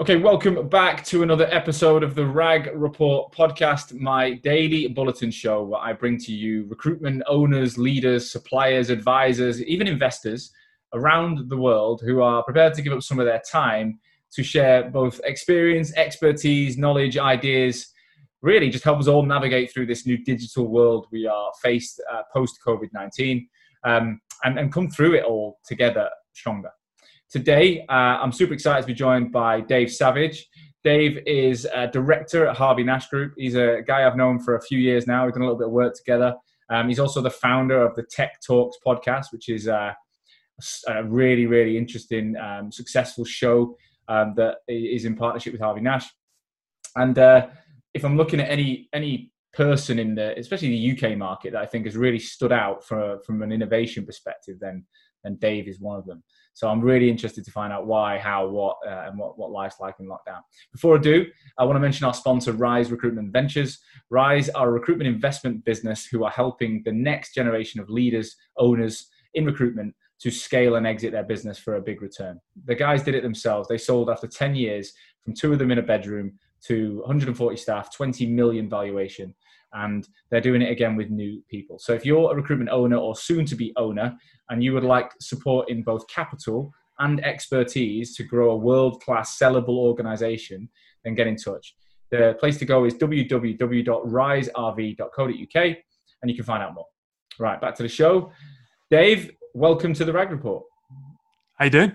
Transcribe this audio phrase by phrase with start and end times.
[0.00, 5.62] Okay, welcome back to another episode of the RAG Report podcast, my daily bulletin show
[5.62, 10.50] where I bring to you recruitment owners, leaders, suppliers, advisors, even investors
[10.94, 14.00] around the world who are prepared to give up some of their time
[14.32, 17.92] to share both experience, expertise, knowledge, ideas,
[18.42, 22.22] really just help us all navigate through this new digital world we are faced uh,
[22.32, 23.48] post COVID 19
[23.84, 26.70] um, and, and come through it all together stronger.
[27.34, 30.46] Today, uh, I'm super excited to be joined by Dave Savage.
[30.84, 33.32] Dave is a director at Harvey Nash Group.
[33.36, 35.24] He's a guy I've known for a few years now.
[35.24, 36.36] We've done a little bit of work together.
[36.70, 39.94] Um, he's also the founder of the Tech Talks podcast, which is uh,
[40.86, 46.06] a really, really interesting, um, successful show um, that is in partnership with Harvey Nash.
[46.94, 47.48] And uh,
[47.94, 51.66] if I'm looking at any any person in the, especially the UK market, that I
[51.66, 54.86] think has really stood out from from an innovation perspective, then
[55.24, 56.22] then Dave is one of them.
[56.54, 59.80] So I'm really interested to find out why, how, what, uh, and what, what life's
[59.80, 60.40] like in lockdown.
[60.72, 61.26] Before I do,
[61.58, 63.80] I want to mention our sponsor, Rise Recruitment Ventures.
[64.08, 69.08] Rise are a recruitment investment business who are helping the next generation of leaders, owners
[69.34, 72.40] in recruitment to scale and exit their business for a big return.
[72.66, 73.68] The guys did it themselves.
[73.68, 77.94] They sold after 10 years from two of them in a bedroom to 140 staff,
[77.94, 79.34] 20 million valuation
[79.74, 81.78] and they're doing it again with new people.
[81.78, 84.16] So if you're a recruitment owner or soon to be owner
[84.50, 89.36] and you would like support in both capital and expertise to grow a world class
[89.38, 90.68] sellable organization,
[91.04, 91.76] then get in touch.
[92.10, 95.76] The place to go is www.riserv.co.uk
[96.22, 96.86] and you can find out more.
[97.38, 98.30] Right, back to the show.
[98.90, 100.62] Dave, welcome to the RAG Report.
[101.58, 101.92] How you doing?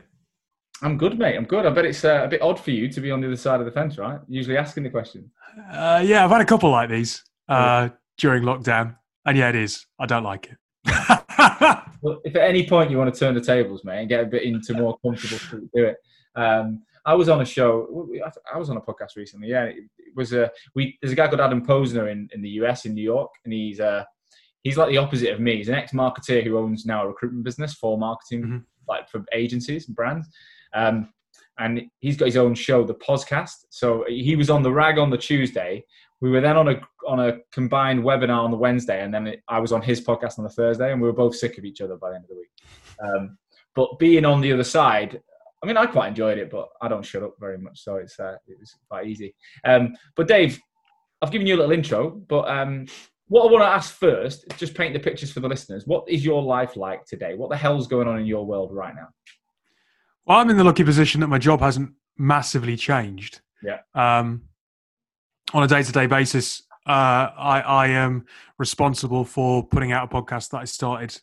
[0.81, 1.37] I'm good, mate.
[1.37, 1.65] I'm good.
[1.65, 3.61] I bet it's uh, a bit odd for you to be on the other side
[3.61, 4.19] of the fence, right?
[4.27, 5.31] Usually asking the question.
[5.71, 8.95] Uh, yeah, I've had a couple like these uh, during lockdown.
[9.25, 9.85] And yeah, it is.
[9.99, 10.57] I don't like it.
[12.01, 14.27] well, if at any point you want to turn the tables, mate, and get a
[14.27, 15.97] bit into more comfortable do it.
[16.35, 18.07] Um, I was on a show.
[18.53, 19.49] I was on a podcast recently.
[19.49, 19.83] Yeah, it,
[20.15, 20.97] was a we.
[21.01, 23.79] There's a guy called Adam Posner in, in the US in New York, and he's
[23.79, 24.03] uh
[24.63, 25.57] he's like the opposite of me.
[25.57, 28.57] He's an ex marketeer who owns now a recruitment business for marketing, mm-hmm.
[28.87, 30.27] like for agencies and brands.
[30.73, 31.09] Um,
[31.57, 33.65] and he's got his own show, the podcast.
[33.69, 35.83] So he was on the rag on the Tuesday.
[36.21, 39.41] We were then on a on a combined webinar on the Wednesday, and then it,
[39.47, 41.81] I was on his podcast on the Thursday, and we were both sick of each
[41.81, 42.49] other by the end of the week.
[43.01, 43.37] Um,
[43.75, 45.21] but being on the other side,
[45.63, 48.19] I mean, I quite enjoyed it, but I don't shut up very much, so it's
[48.19, 49.33] uh, it was quite easy.
[49.65, 50.59] Um, but Dave,
[51.21, 52.85] I've given you a little intro, but um,
[53.27, 55.85] what I want to ask first, just paint the pictures for the listeners.
[55.85, 57.35] What is your life like today?
[57.35, 59.07] What the hell's going on in your world right now?
[60.25, 63.41] Well, I'm in the lucky position that my job hasn't massively changed.
[63.63, 63.79] Yeah.
[63.93, 64.43] Um,
[65.53, 68.25] on a day-to-day basis, uh, I, I am
[68.57, 71.19] responsible for putting out a podcast that I started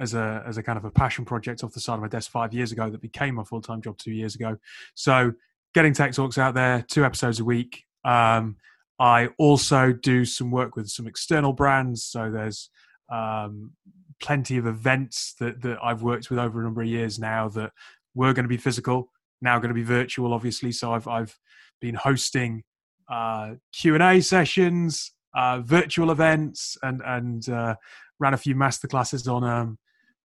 [0.00, 2.30] as a as a kind of a passion project off the side of my desk
[2.30, 4.56] five years ago that became my full time job two years ago.
[4.94, 5.32] So
[5.72, 7.84] getting tech talks out there, two episodes a week.
[8.04, 8.56] Um,
[8.98, 12.04] I also do some work with some external brands.
[12.04, 12.70] So there's
[13.10, 13.72] um,
[14.20, 17.70] plenty of events that that I've worked with over a number of years now that
[18.14, 19.10] were going to be physical,
[19.40, 20.72] now going to be virtual, obviously.
[20.72, 21.38] So I've I've
[21.80, 22.64] been hosting
[23.08, 27.76] uh, Q and A sessions, uh, virtual events, and and uh,
[28.18, 29.78] ran a few masterclasses on um,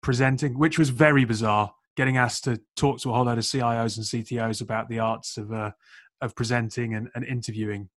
[0.02, 1.72] presenting, which was very bizarre.
[1.96, 5.36] Getting asked to talk to a whole load of CIOs and CTOs about the arts
[5.36, 5.72] of uh,
[6.20, 7.88] of presenting and, and interviewing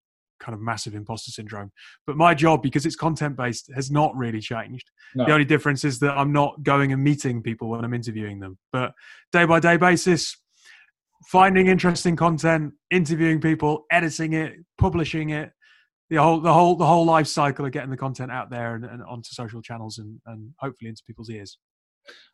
[0.41, 1.71] kind of massive imposter syndrome.
[2.05, 4.89] But my job, because it's content based, has not really changed.
[5.15, 5.25] No.
[5.25, 8.57] The only difference is that I'm not going and meeting people when I'm interviewing them.
[8.73, 8.93] But
[9.31, 10.35] day by day basis,
[11.25, 15.51] finding interesting content, interviewing people, editing it, publishing it,
[16.09, 18.83] the whole the whole the whole life cycle of getting the content out there and,
[18.83, 21.57] and onto social channels and, and hopefully into people's ears.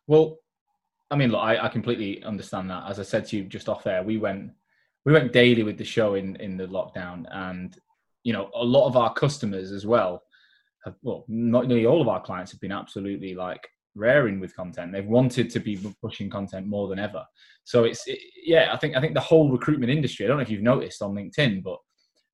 [0.06, 0.38] Well,
[1.10, 2.84] I mean, look, I, I completely understand that.
[2.88, 4.50] As I said to you just off there, we went
[5.04, 7.78] we went daily with the show in in the lockdown, and
[8.24, 10.22] you know, a lot of our customers as well
[10.84, 14.92] have well, not nearly all of our clients have been absolutely like raring with content.
[14.92, 17.24] They've wanted to be pushing content more than ever.
[17.64, 20.24] So it's it, yeah, I think I think the whole recruitment industry.
[20.24, 21.78] I don't know if you've noticed on LinkedIn, but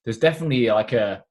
[0.04, 1.22] there's definitely like a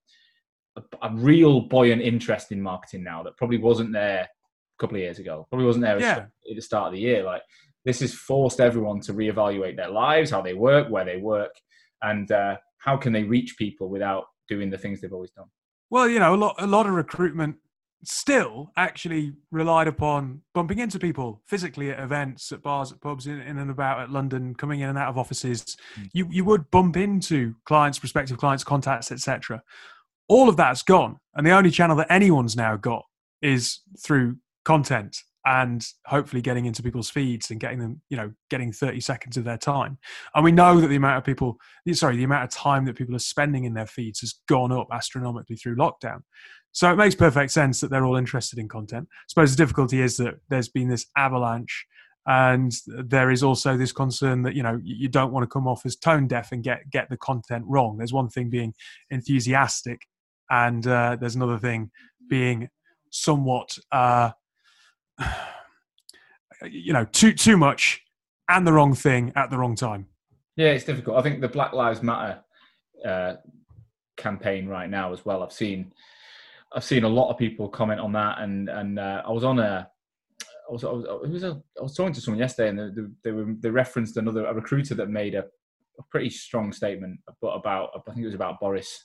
[0.75, 5.01] a, a real buoyant interest in marketing now that probably wasn't there a couple of
[5.01, 5.45] years ago.
[5.49, 6.17] Probably wasn't there yeah.
[6.17, 7.23] at the start of the year.
[7.23, 7.43] Like
[7.85, 11.51] this has forced everyone to reevaluate their lives, how they work, where they work,
[12.01, 15.47] and uh, how can they reach people without doing the things they've always done.
[15.89, 17.57] Well, you know, a lot a lot of recruitment
[18.03, 23.39] still actually relied upon bumping into people physically at events, at bars, at pubs, in,
[23.41, 25.77] in and about at London, coming in and out of offices.
[25.99, 26.09] Mm.
[26.13, 29.61] You you would bump into clients, prospective clients, contacts, etc.
[30.27, 33.03] All of that's gone, and the only channel that anyone's now got
[33.41, 38.71] is through content and hopefully getting into people's feeds and getting them, you know, getting
[38.71, 39.97] 30 seconds of their time.
[40.33, 41.57] And we know that the amount of people,
[41.91, 44.87] sorry, the amount of time that people are spending in their feeds has gone up
[44.91, 46.21] astronomically through lockdown.
[46.73, 49.07] So it makes perfect sense that they're all interested in content.
[49.11, 51.85] I suppose the difficulty is that there's been this avalanche
[52.25, 55.85] and there is also this concern that you know you don't want to come off
[55.85, 57.97] as tone deaf and get get the content wrong.
[57.97, 58.73] There's one thing being
[59.11, 60.01] enthusiastic
[60.49, 61.91] and uh, there's another thing
[62.29, 62.69] being
[63.11, 64.31] somewhat uh,
[66.63, 68.01] you know too too much
[68.49, 70.07] and the wrong thing at the wrong time.
[70.55, 71.17] Yeah it's difficult.
[71.17, 72.39] I think the black lives matter
[73.05, 73.35] uh,
[74.15, 75.91] campaign right now as well i've seen
[76.75, 79.59] i've seen a lot of people comment on that and and uh, i was on
[79.59, 79.87] a
[80.69, 83.31] I was, I was, I was, I was talking to someone yesterday, and they, they,
[83.33, 85.39] were, they referenced another a recruiter that made a,
[85.99, 89.03] a pretty strong statement, but about I think it was about Boris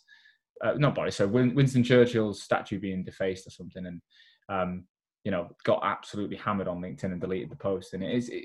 [0.65, 4.01] uh, not Boris, so Winston Churchill's statue being defaced or something, and
[4.49, 4.85] um,
[5.25, 7.95] you know, got absolutely hammered on LinkedIn and deleted the post.
[7.95, 8.45] And it is it,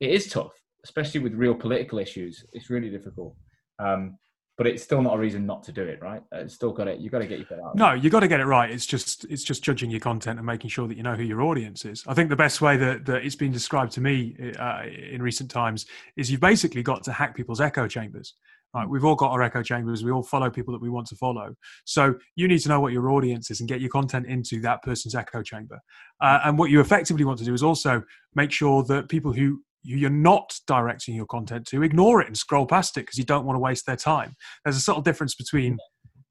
[0.00, 0.52] it is tough,
[0.84, 2.44] especially with real political issues.
[2.52, 3.36] It's really difficult.
[3.78, 4.18] Um,
[4.58, 6.22] but it's still not a reason not to do it, right?
[6.32, 7.00] Uh, it's still got it.
[7.00, 7.74] You've got to get your out.
[7.74, 8.70] No, you've got to get it right.
[8.70, 11.42] It's just it's just judging your content and making sure that you know who your
[11.42, 12.04] audience is.
[12.06, 15.50] I think the best way that, that it's been described to me uh, in recent
[15.50, 18.34] times is you've basically got to hack people's echo chambers.
[18.74, 20.02] Right, we've all got our echo chambers.
[20.02, 21.54] We all follow people that we want to follow.
[21.84, 24.82] So you need to know what your audience is and get your content into that
[24.82, 25.78] person's echo chamber.
[26.22, 28.02] Uh, and what you effectively want to do is also
[28.34, 32.66] make sure that people who you're not directing your content to ignore it and scroll
[32.66, 34.34] past it because you don't want to waste their time.
[34.64, 35.78] There's a subtle difference between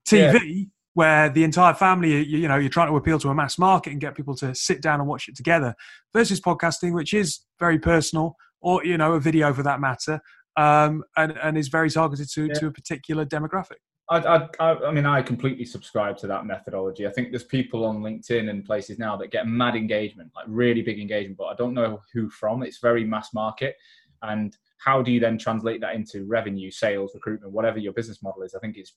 [0.07, 0.63] TV, yeah.
[0.94, 3.92] where the entire family, you, you know, you're trying to appeal to a mass market
[3.92, 5.75] and get people to sit down and watch it together,
[6.13, 10.21] versus podcasting, which is very personal, or you know, a video for that matter,
[10.57, 12.53] um, and, and is very targeted to, yeah.
[12.53, 13.80] to a particular demographic.
[14.12, 17.08] I, I, I mean, I completely subscribe to that methodology.
[17.08, 20.81] I think there's people on LinkedIn and places now that get mad engagement, like really
[20.81, 22.62] big engagement, but I don't know who from.
[22.62, 23.75] It's very mass market.
[24.22, 28.44] And how do you then translate that into revenue, sales, recruitment, whatever your business model
[28.44, 28.54] is?
[28.54, 28.94] I think it's,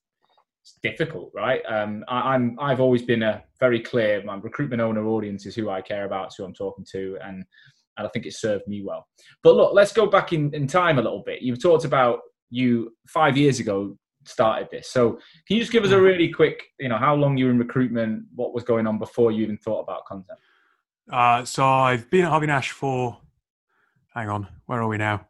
[0.62, 1.62] it's difficult, right?
[1.68, 5.70] Um, I, I'm, I've always been a very clear, my recruitment owner audience is who
[5.70, 7.18] I care about, who I'm talking to.
[7.24, 7.44] And
[7.96, 9.06] and I think it served me well.
[9.44, 11.42] But look, let's go back in, in time a little bit.
[11.42, 12.18] You've talked about
[12.50, 14.90] you five years ago started this.
[14.90, 15.12] So
[15.46, 17.58] can you just give us a really quick, you know, how long you were in
[17.58, 20.38] recruitment, what was going on before you even thought about content?
[21.10, 23.18] Uh, so I've been at Harvey Nash for,
[24.14, 25.26] hang on, where are we now?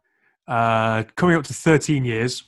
[0.47, 2.43] Uh, coming up to 13 years.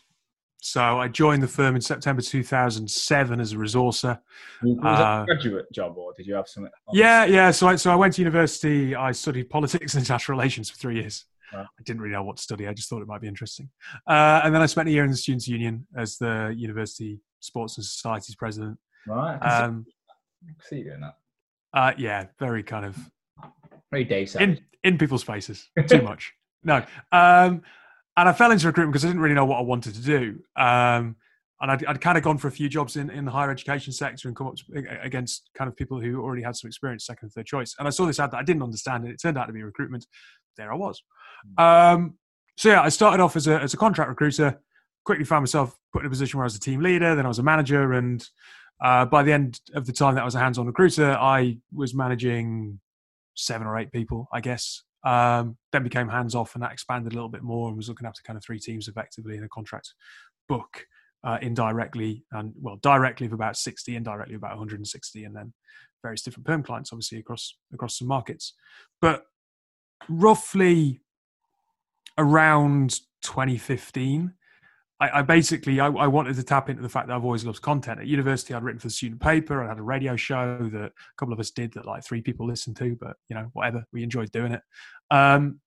[0.59, 4.19] So I joined the firm in September 2007 as a resourcer.
[4.63, 6.71] Was that a uh, graduate job or did you have something?
[6.91, 7.51] Yeah, yeah.
[7.51, 8.95] So I, so I went to university.
[8.95, 11.25] I studied politics and international relations for three years.
[11.53, 12.67] I didn't really know what to study.
[12.67, 13.69] I just thought it might be interesting.
[14.07, 17.77] Uh, and then I spent a year in the Students' Union as the University Sports
[17.77, 18.77] and Societies president.
[19.07, 19.37] Right.
[19.37, 19.85] Um,
[20.61, 21.15] see you doing that.
[21.73, 22.97] Uh, yeah, very kind of
[23.91, 25.69] very day in in people's faces.
[25.87, 26.33] Too much.
[26.63, 26.83] No.
[27.13, 27.61] Um,
[28.17, 30.39] and I fell into recruitment because I didn't really know what I wanted to do.
[30.57, 31.15] Um,
[31.61, 33.93] and I'd, I'd, kind of gone for a few jobs in, in the higher education
[33.93, 34.63] sector and come up to,
[35.01, 37.75] against kind of people who already had some experience, second third choice.
[37.79, 39.63] And I saw this ad that I didn't understand, and it turned out to be
[39.63, 40.05] recruitment.
[40.57, 41.01] There I was.
[41.57, 41.63] Hmm.
[41.63, 42.13] Um,
[42.57, 44.59] so yeah, I started off as a as a contract recruiter.
[45.05, 47.15] Quickly found myself put in a position where I was a team leader.
[47.15, 48.27] Then I was a manager, and
[48.83, 51.93] uh, by the end of the time that I was a hands-on recruiter, I was
[51.93, 52.79] managing
[53.35, 54.83] seven or eight people, I guess.
[55.03, 58.07] Um, then became hands off, and that expanded a little bit more, and was looking
[58.07, 59.93] after kind of three teams effectively in a contract
[60.49, 60.85] book
[61.23, 65.53] uh, indirectly, and well, directly of about sixty, indirectly about 160, and then
[66.01, 68.53] various different perm clients, obviously across across some markets.
[68.99, 69.23] But
[70.09, 71.01] roughly
[72.17, 74.33] around 2015,
[74.99, 77.61] I, I basically I, I, wanted to tap into the fact that I've always loved
[77.61, 77.99] content.
[77.99, 79.63] At university, I'd written for the student paper.
[79.63, 82.47] I had a radio show that a couple of us did that like three people
[82.47, 84.61] listened to, but you know whatever, we enjoyed doing it.
[85.11, 85.59] Um,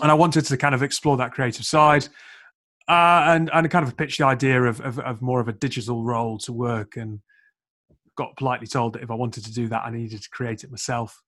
[0.00, 2.08] and I wanted to kind of explore that creative side.
[2.88, 6.04] Uh, and and kind of pitch the idea of, of, of more of a digital
[6.04, 7.20] role to work and
[8.16, 10.70] got politely told that if I wanted to do that, I needed to create it
[10.70, 11.20] myself.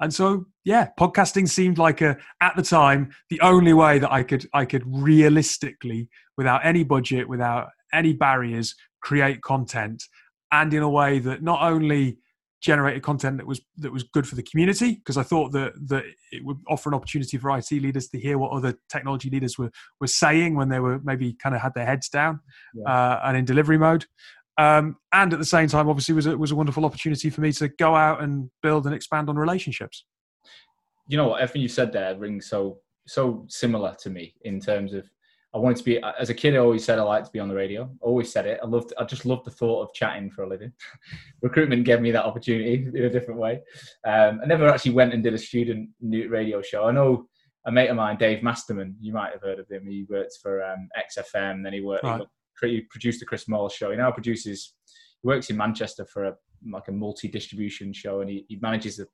[0.00, 4.22] And so, yeah, podcasting seemed like a, at the time the only way that I
[4.22, 10.02] could I could realistically, without any budget, without any barriers, create content,
[10.50, 12.18] and in a way that not only
[12.62, 16.04] generated content that was that was good for the community because I thought that that
[16.30, 19.70] it would offer an opportunity for IT leaders to hear what other technology leaders were
[20.00, 22.38] were saying when they were maybe kind of had their heads down
[22.72, 22.84] yeah.
[22.84, 24.06] uh, and in delivery mode,
[24.62, 27.52] um, and at the same time, obviously, was a, was a wonderful opportunity for me
[27.52, 30.04] to go out and build and expand on relationships.
[31.08, 31.40] You know what?
[31.40, 35.04] Everything you said there rings so so similar to me in terms of
[35.52, 36.54] I wanted to be as a kid.
[36.54, 37.90] I always said I liked to be on the radio.
[38.00, 38.60] Always said it.
[38.62, 38.94] I loved.
[38.98, 40.72] I just loved the thought of chatting for a living.
[41.42, 43.60] Recruitment gave me that opportunity in a different way.
[44.06, 46.86] Um, I never actually went and did a student radio show.
[46.86, 47.26] I know
[47.66, 48.96] a mate of mine, Dave Masterman.
[49.00, 49.86] You might have heard of him.
[49.86, 51.64] He worked for um, XFM.
[51.64, 52.04] Then he worked.
[52.04, 52.22] Right.
[52.68, 53.90] He produced the Chris Moore show.
[53.90, 54.74] He now produces.
[55.22, 56.34] He works in Manchester for a
[56.70, 59.06] like a multi-distribution show, and he, he manages the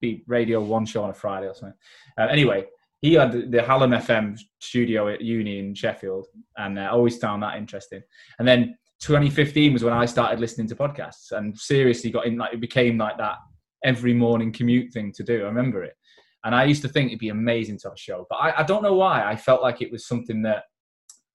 [0.00, 1.76] beat Radio One show on a Friday or something.
[2.18, 2.64] Uh, anyway,
[3.02, 6.26] he had the Hallam FM studio at uni in Sheffield,
[6.56, 8.02] and I uh, always found that interesting.
[8.38, 12.54] And then 2015 was when I started listening to podcasts, and seriously got in like
[12.54, 13.36] it became like that
[13.84, 15.42] every morning commute thing to do.
[15.42, 15.94] I remember it,
[16.44, 18.62] and I used to think it'd be amazing to have a show, but I, I
[18.62, 19.24] don't know why.
[19.24, 20.64] I felt like it was something that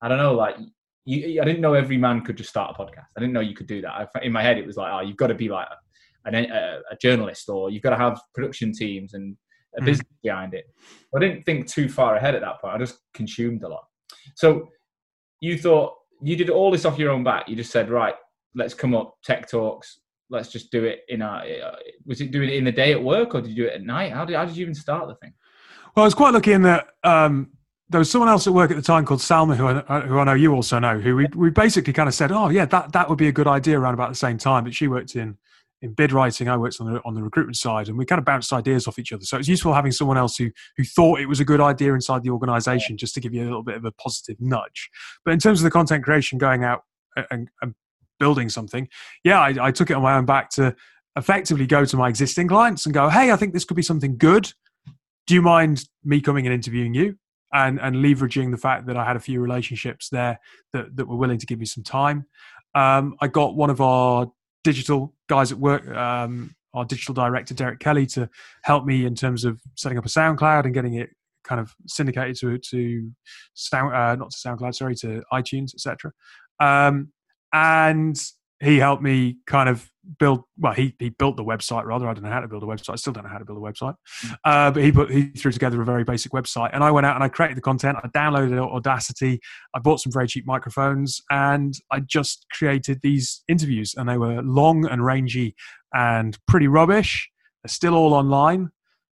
[0.02, 0.56] I don't know, like.
[1.06, 3.08] You, I didn't know every man could just start a podcast.
[3.18, 3.92] I didn't know you could do that.
[3.92, 5.68] I, in my head, it was like, oh, you've got to be like
[6.26, 9.36] a, a, a journalist, or you've got to have production teams and
[9.78, 9.86] a mm.
[9.86, 10.66] business behind it.
[11.16, 12.76] I didn't think too far ahead at that point.
[12.76, 13.84] I just consumed a lot.
[14.36, 14.70] So
[15.40, 17.50] you thought you did all this off your own back.
[17.50, 18.16] You just said, right,
[18.56, 20.00] let's come up tech talks.
[20.30, 21.44] Let's just do it in a.
[22.06, 23.84] Was it doing it in the day at work or did you do it at
[23.84, 24.14] night?
[24.14, 25.34] How did how did you even start the thing?
[25.96, 27.52] Well, I was quite lucky in that um,
[27.92, 30.18] there was someone else at work at the time called Salma, who I, uh, who
[30.18, 32.94] I know you also know, who we, we basically kind of said, oh yeah, that
[32.94, 34.64] that would be a good idea around about the same time.
[34.64, 35.38] But she worked in
[35.82, 38.26] in bid writing, I worked on the on the recruitment side, and we kind of
[38.26, 39.26] bounced ideas off each other.
[39.26, 42.24] So it's useful having someone else who who thought it was a good idea inside
[42.24, 44.90] the organisation, just to give you a little bit of a positive nudge.
[45.26, 46.84] But in terms of the content creation, going out
[47.18, 47.76] uh, and, and
[48.20, 48.88] building something,
[49.26, 50.76] yeah, I, I took it on my own back to
[51.18, 54.18] effectively go to my existing clients and go, hey, I think this could be something
[54.18, 54.54] good.
[55.28, 57.18] Do you mind me coming and interviewing you?
[57.54, 60.40] And, and leveraging the fact that I had a few relationships there
[60.72, 62.26] that, that were willing to give me some time.
[62.76, 64.32] Um, I got one of our
[64.64, 68.30] digital guys at work, um, our digital director Derek Kelly, to
[68.64, 71.10] help me in terms of setting up a SoundCloud and getting it
[71.44, 73.12] kind of syndicated to to
[73.54, 76.12] sound uh, not to SoundCloud, sorry, to iTunes, etc.
[76.60, 77.12] Um,
[77.54, 78.18] and
[78.62, 79.90] he helped me kind of
[80.20, 82.08] build well he, he built the website rather.
[82.08, 82.92] I don't know how to build a website.
[82.92, 83.96] I still don't know how to build a website.
[84.26, 84.36] Mm.
[84.46, 87.16] uh, but he put he threw together a very basic website and i went out
[87.16, 87.98] and i created the content.
[88.04, 89.40] I downloaded audacity.
[89.74, 94.42] I bought some very cheap microphones and i just created these interviews and they were
[94.42, 95.56] long and rangy
[95.94, 97.30] and pretty rubbish.
[97.64, 98.70] They're still all online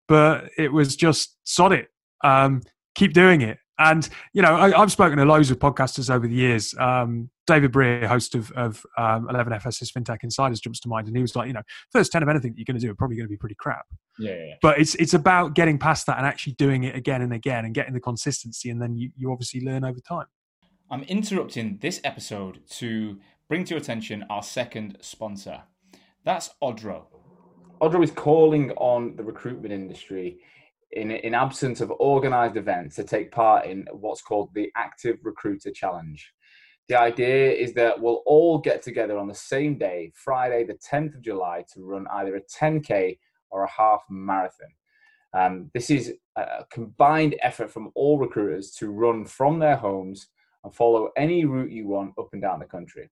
[0.07, 1.87] but it was just sod it.
[2.23, 2.61] Um,
[2.95, 6.33] keep doing it and you know, I, have spoken to loads of podcasters over the
[6.33, 6.75] years.
[6.77, 11.21] Um, David Brear, host of, of um, 11FS's FinTech Insiders, jumps to mind, and he
[11.21, 13.15] was like, you know, first ten of anything that you're going to do are probably
[13.15, 13.85] going to be pretty crap.
[14.19, 17.21] Yeah, yeah, yeah, But it's it's about getting past that and actually doing it again
[17.21, 20.27] and again and getting the consistency, and then you, you obviously learn over time.
[20.91, 25.61] I'm interrupting this episode to bring to your attention our second sponsor.
[26.25, 27.05] That's Odro.
[27.81, 30.39] Odro is calling on the recruitment industry
[30.91, 35.71] in, in absence of organized events to take part in what's called the Active Recruiter
[35.71, 36.33] Challenge.
[36.87, 41.15] The idea is that we'll all get together on the same day, Friday, the 10th
[41.15, 43.19] of July, to run either a 10K
[43.51, 44.69] or a half marathon.
[45.37, 50.27] Um, this is a combined effort from all recruiters to run from their homes
[50.63, 53.09] and follow any route you want up and down the country.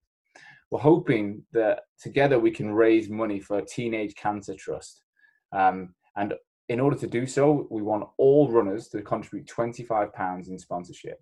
[0.71, 5.03] We're hoping that together we can raise money for a Teenage Cancer Trust.
[5.53, 6.33] Um, and
[6.69, 11.21] in order to do so, we want all runners to contribute £25 in sponsorship.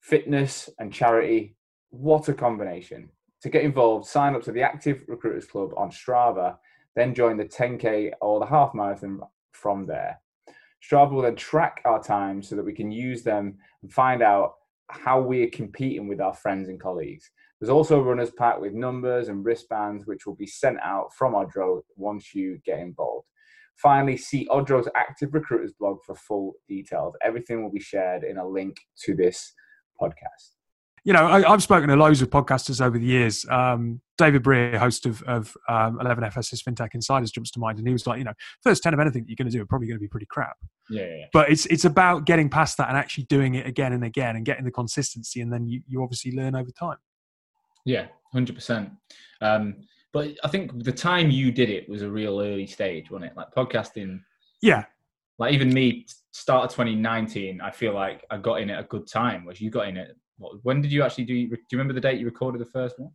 [0.00, 1.56] Fitness and charity,
[1.90, 3.10] what a combination.
[3.42, 6.56] To get involved, sign up to the Active Recruiters Club on Strava,
[6.96, 9.20] then join the 10K or the half marathon
[9.52, 10.20] from there.
[10.82, 14.54] Strava will then track our times so that we can use them and find out
[14.88, 17.30] how we are competing with our friends and colleagues.
[17.60, 21.34] There's also a runner's pack with numbers and wristbands, which will be sent out from
[21.34, 23.26] Odro once you get involved.
[23.82, 27.14] Finally, see Odro's Active Recruiters blog for full details.
[27.22, 29.54] Everything will be shared in a link to this
[30.00, 30.56] podcast.
[31.02, 33.46] You know, I, have spoken to loads of podcasters over the years.
[33.48, 37.92] Um, David Brear, host of, of um, 11FS's FinTech Insiders, jumps to mind, and he
[37.92, 39.88] was like, you know, first 10 of anything that you're going to do are probably
[39.88, 40.56] going to be pretty crap.
[40.90, 43.94] Yeah, yeah, yeah, But it's it's about getting past that and actually doing it again
[43.94, 46.98] and again and getting the consistency, and then you, you obviously learn over time.
[47.86, 48.90] Yeah, 100%.
[49.40, 49.76] Um,
[50.12, 53.36] but I think the time you did it was a real early stage, wasn't it?
[53.36, 54.20] Like podcasting.
[54.60, 54.84] Yeah.
[55.38, 59.06] Like even me, start of 2019, I feel like I got in at a good
[59.06, 59.44] time.
[59.44, 60.16] Was you got in it?
[60.62, 61.48] When did you actually do?
[61.48, 63.10] Do you remember the date you recorded the first one?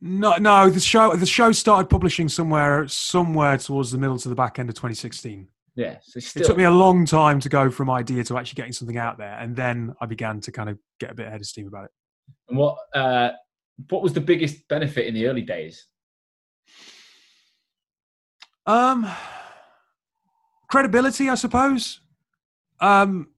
[0.00, 0.68] No, no.
[0.70, 4.68] The show the show started publishing somewhere somewhere towards the middle to the back end
[4.68, 5.48] of 2016.
[5.76, 8.72] Yeah, so it took me a long time to go from idea to actually getting
[8.72, 11.46] something out there, and then I began to kind of get a bit ahead of
[11.46, 11.90] steam about it.
[12.48, 13.30] And what uh,
[13.88, 15.88] what was the biggest benefit in the early days?
[18.66, 19.10] Um,
[20.68, 22.00] credibility, I suppose.
[22.80, 23.28] Um,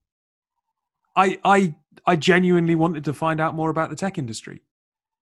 [1.14, 1.74] I I
[2.06, 4.62] I genuinely wanted to find out more about the tech industry.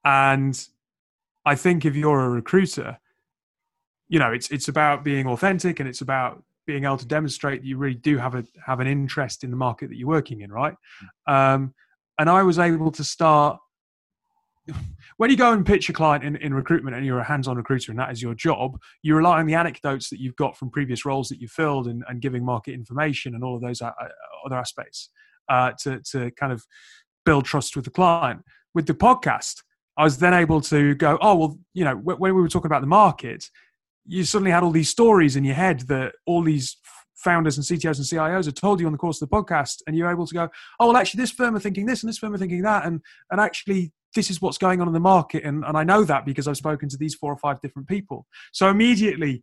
[0.05, 0.69] And
[1.47, 2.99] I think if you're a recruiter,
[4.09, 7.67] you know, it's it's about being authentic and it's about being able to demonstrate that
[7.67, 10.53] you really do have a have an interest in the market that you're working in,
[10.53, 10.75] right?
[11.27, 11.75] Um,
[12.19, 13.59] and I was able to start
[15.17, 17.93] when you go and pitch a client in, in recruitment and you're a hands-on recruiter
[17.93, 21.05] and that is your job, you rely on the anecdotes that you've got from previous
[21.05, 24.09] roles that you've filled and, and giving market information and all of those uh, uh,
[24.47, 25.11] other aspects
[25.49, 26.65] uh, to, to kind of
[27.25, 28.43] build trust with the client.
[28.75, 29.63] With the podcast,
[29.97, 32.81] I was then able to go, oh, well, you know, when we were talking about
[32.81, 33.49] the market,
[34.07, 36.77] you suddenly had all these stories in your head that all these
[37.15, 39.97] founders and CTOs and CIOs have told you on the course of the podcast, and
[39.97, 42.35] you're able to go, oh well, actually, this firm are thinking this and this firm
[42.35, 45.65] are thinking that, and and actually, this is what's going on in the market, and
[45.65, 48.27] and I know that because I've spoken to these four or five different people.
[48.53, 49.43] So immediately,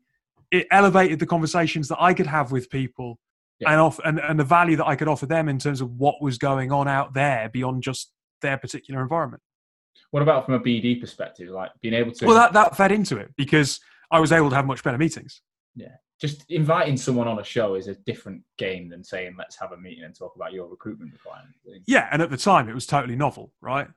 [0.52, 3.20] it elevated the conversations that I could have with people.
[3.60, 3.74] Yeah.
[3.74, 6.20] And, off, and, and the value that I could offer them in terms of what
[6.20, 8.12] was going on out there beyond just
[8.42, 9.44] their particular environment.
[10.10, 12.26] What about from a BD perspective, like being able to?
[12.26, 15.42] Well, that, that fed into it because I was able to have much better meetings.
[15.76, 15.96] Yeah.
[16.20, 19.78] Just inviting someone on a show is a different game than saying, let's have a
[19.78, 21.60] meeting and talk about your recruitment requirements.
[21.86, 22.10] Yeah.
[22.12, 23.88] And at the time, it was totally novel, right?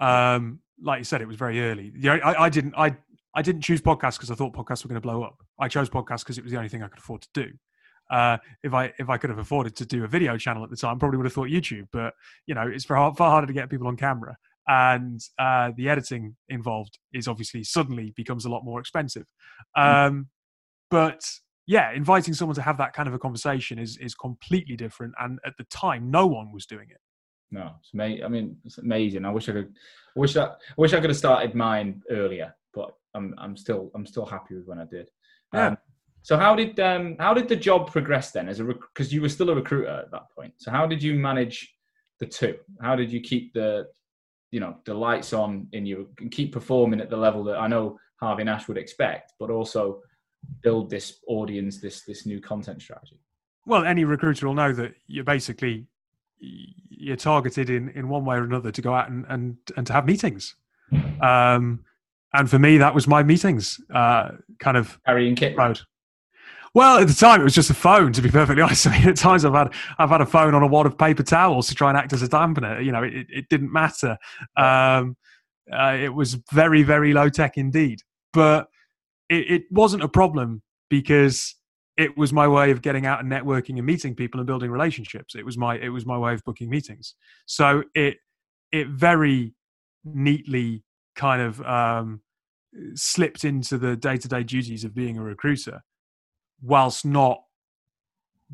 [0.00, 1.92] Um, like you said, it was very early.
[1.96, 2.96] Yeah, I, I didn't, I,
[3.34, 5.36] I didn't choose podcasts because I thought podcasts were going to blow up.
[5.58, 7.50] I chose podcasts because it was the only thing I could afford to do.
[8.10, 10.76] Uh, if I if I could have afforded to do a video channel at the
[10.76, 11.86] time, probably would have thought YouTube.
[11.92, 12.14] But
[12.46, 14.36] you know, it's far, far harder to get people on camera
[14.70, 19.26] and uh, the editing involved is obviously suddenly becomes a lot more expensive.
[19.76, 19.82] Hmm.
[19.82, 20.28] Um,
[20.90, 21.22] but
[21.66, 25.14] yeah, inviting someone to have that kind of a conversation is is completely different.
[25.20, 26.98] And at the time, no one was doing it.
[27.50, 28.24] No, it's amazing.
[28.24, 29.24] I mean, it's amazing.
[29.24, 29.74] I wish I could.
[30.16, 33.90] I wish I, I wish I could have started mine earlier, but I'm I'm still
[33.94, 35.10] I'm still happy with when I did.
[35.52, 35.68] Yeah.
[35.68, 35.78] Um,
[36.22, 39.28] so how did um how did the job progress then as a because you were
[39.28, 40.54] still a recruiter at that point?
[40.58, 41.74] So how did you manage
[42.20, 42.56] the two?
[42.80, 43.88] How did you keep the
[44.50, 47.66] you know the lights on in you and keep performing at the level that I
[47.66, 50.02] know Harvey Nash would expect, but also
[50.62, 53.20] build this audience, this this new content strategy.
[53.66, 55.86] Well, any recruiter will know that you're basically
[57.00, 59.92] you're targeted in in one way or another to go out and and, and to
[59.92, 60.54] have meetings.
[61.20, 61.84] Um,
[62.32, 65.80] and for me, that was my meetings, uh, kind of carrying kit road.
[66.72, 68.12] Well, at the time, it was just a phone.
[68.12, 70.62] To be perfectly honest, I mean, at times I've had I've had a phone on
[70.62, 72.84] a wad of paper towels to try and act as a dampener.
[72.84, 74.18] You know, it, it didn't matter.
[74.56, 75.16] Um,
[75.72, 78.00] uh, it was very very low tech indeed,
[78.32, 78.68] but
[79.28, 81.54] it, it wasn't a problem because
[81.96, 85.34] it was my way of getting out and networking and meeting people and building relationships.
[85.34, 87.14] It was my it was my way of booking meetings.
[87.46, 88.18] So it
[88.72, 89.54] it very
[90.04, 90.82] neatly
[91.16, 92.22] kind of um,
[92.94, 95.82] slipped into the day to day duties of being a recruiter
[96.62, 97.42] whilst not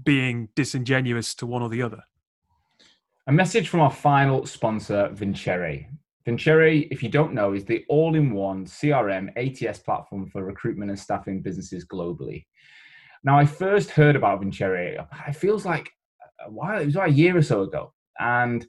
[0.02, 2.02] being disingenuous to one or the other.
[3.26, 5.86] A message from our final sponsor, Vincere.
[6.24, 10.90] Vincere, if you don't know, is the all in one CRM ATS platform for recruitment
[10.90, 12.44] and staffing businesses globally.
[13.26, 15.90] Now, I first heard about Vincere, it feels like
[16.46, 17.92] a while, it was about a year or so ago.
[18.20, 18.64] And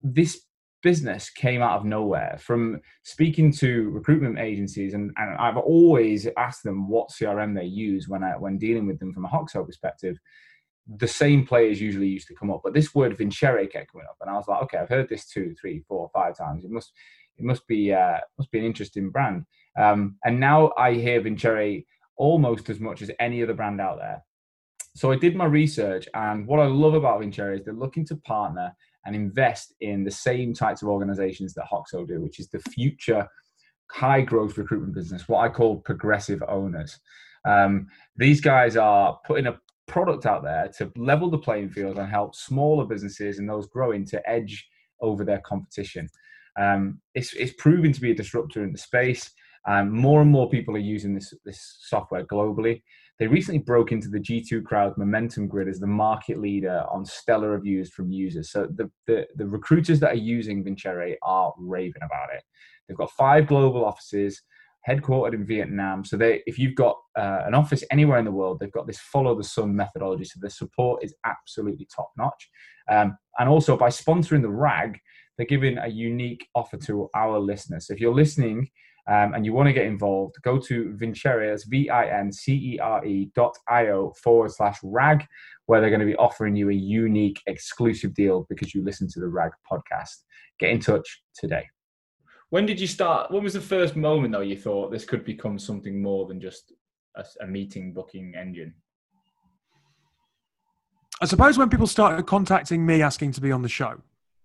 [0.00, 0.42] this
[0.84, 6.62] business came out of nowhere from speaking to recruitment agencies and, and I've always asked
[6.62, 10.16] them what CRM they use when I when dealing with them from a Hoxo perspective.
[10.86, 14.16] The same players usually used to come up, but this word Vincere kept coming up,
[14.20, 16.64] and I was like, okay, I've heard this two, three, four, five times.
[16.64, 16.92] It must
[17.36, 19.44] it must be uh, must be an interesting brand.
[19.76, 21.82] Um, and now I hear Vincere
[22.18, 24.22] almost as much as any other brand out there.
[24.94, 28.16] So I did my research, and what I love about Vincere is they're looking to
[28.16, 28.74] partner
[29.06, 33.26] and invest in the same types of organizations that Hoxo do, which is the future
[33.90, 36.98] high growth recruitment business, what I call progressive owners.
[37.46, 42.10] Um, these guys are putting a product out there to level the playing field and
[42.10, 44.68] help smaller businesses and those growing to edge
[45.00, 46.08] over their competition.
[46.60, 49.30] Um, it's, it's proven to be a disruptor in the space.
[49.66, 52.82] Um, more and more people are using this, this software globally.
[53.18, 57.50] They recently broke into the G2 Crowd Momentum Grid as the market leader on stellar
[57.50, 58.52] reviews from users.
[58.52, 62.44] So the, the, the recruiters that are using Vincere are raving about it.
[62.86, 64.40] They've got five global offices,
[64.88, 66.04] headquartered in Vietnam.
[66.04, 69.00] So they, if you've got uh, an office anywhere in the world, they've got this
[69.00, 70.24] follow the sun methodology.
[70.24, 72.48] So the support is absolutely top notch.
[72.90, 74.98] Um, and also by sponsoring the RAG,
[75.36, 77.86] they're giving a unique offer to our listeners.
[77.86, 78.70] So if you're listening
[79.08, 84.76] um, and you want to get involved, go to Vincere, V-I-N-C-E-R-E dot I-O forward slash
[84.82, 85.26] RAG,
[85.64, 89.20] where they're going to be offering you a unique exclusive deal because you listen to
[89.20, 90.24] the RAG podcast.
[90.60, 91.64] Get in touch today.
[92.50, 93.30] When did you start?
[93.30, 96.72] When was the first moment though you thought this could become something more than just
[97.16, 98.74] a, a meeting booking engine?
[101.20, 104.00] I suppose when people started contacting me asking to be on the show,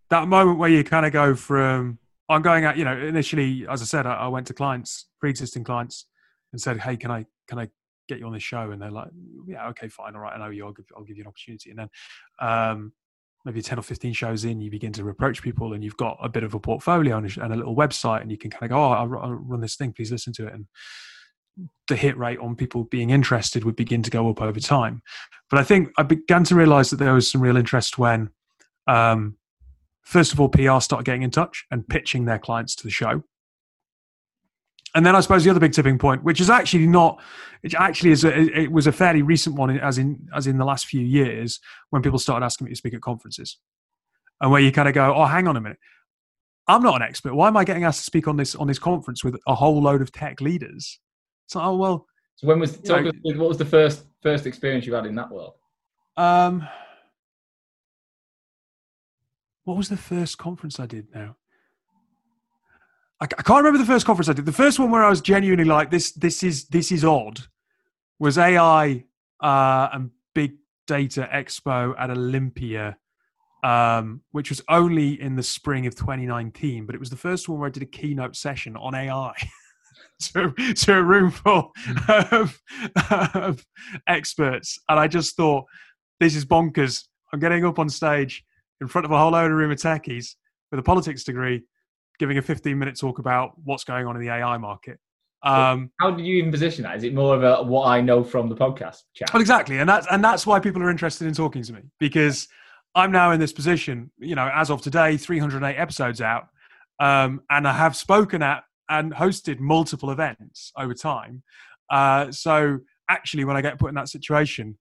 [0.10, 1.99] that moment where you kind of go from
[2.30, 5.64] I'm going out, you know, initially, as I said, I, I went to clients, pre-existing
[5.64, 6.06] clients,
[6.52, 7.70] and said, "Hey, can I can I
[8.08, 9.10] get you on this show?" And they're like,
[9.46, 10.66] "Yeah, okay, fine, all right, I know you.
[10.66, 11.90] I'll give, I'll give you an opportunity." And then
[12.40, 12.94] um,
[13.46, 16.30] maybe 10 or 15 shows in, you begin to approach people and you've got a
[16.30, 18.92] bit of a portfolio and a, little website and you can kind of go, oh,
[18.92, 20.54] I'll, run this thing, please listen to it.
[20.54, 20.66] And
[21.88, 25.02] the hit rate on people being interested would begin to go up over time.
[25.50, 28.30] But I think I began to realize that there was some real interest when,
[28.88, 29.38] um,
[30.04, 33.24] first of all, PR started getting in touch and pitching their clients to the show
[34.96, 37.22] and then I suppose the other big tipping point, which is actually not,
[37.63, 40.66] it actually is, a, it was a fairly recent one, as in as in the
[40.66, 43.58] last few years, when people started asking me to speak at conferences,
[44.39, 45.80] and where you kind of go, oh, hang on a minute,
[46.68, 47.34] I'm not an expert.
[47.34, 49.82] Why am I getting asked to speak on this on this conference with a whole
[49.82, 51.00] load of tech leaders?
[51.48, 52.06] So, oh well.
[52.36, 55.54] So when was talk, what was the first first experience you had in that world?
[56.18, 56.68] Um,
[59.63, 61.38] what was the first conference I did now?
[63.21, 64.45] I, I can't remember the first conference I did.
[64.45, 67.39] The first one where I was genuinely like, this, this is this is odd,
[68.19, 69.06] was AI
[69.41, 70.54] uh, and Big
[70.88, 72.97] Data Expo at Olympia,
[73.63, 76.86] um, which was only in the spring of 2019.
[76.86, 79.34] But it was the first one where I did a keynote session on AI.
[80.34, 81.71] to, to a room full
[82.08, 82.60] of,
[83.34, 83.65] of
[84.08, 85.65] experts, and I just thought,
[86.19, 87.06] this is bonkers.
[87.32, 88.43] I'm getting up on stage
[88.84, 90.36] in front of a whole load of room of techies
[90.72, 91.63] with a politics degree
[92.19, 95.00] giving a 15 minute talk about what's going on in the AI market.
[95.43, 96.96] Um, How did you even position that?
[96.96, 99.34] Is it more of a what I know from the podcast chat?
[99.34, 102.48] Well, exactly, and that's and that's why people are interested in talking to me because
[102.96, 104.12] I'm now in this position.
[104.19, 106.48] You know, as of today, 308 episodes out,
[107.00, 111.43] um, and I have spoken at and hosted multiple events over time.
[111.89, 114.78] Uh, so actually, when I get put in that situation,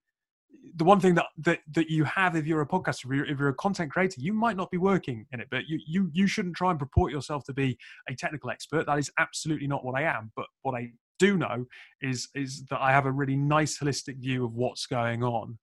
[0.77, 3.39] the one thing that, that that you have if you're a podcaster, if you're, if
[3.39, 6.27] you're, a content creator, you might not be working in it, but you you you
[6.27, 8.87] shouldn't try and purport yourself to be a technical expert.
[8.87, 10.33] That is absolutely not what I am.
[10.37, 11.67] But what I do know
[12.01, 15.59] is is that I have a really nice holistic view of what's going on